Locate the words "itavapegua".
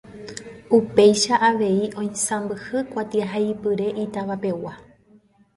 4.05-4.73